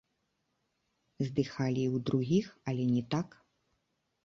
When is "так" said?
3.15-3.27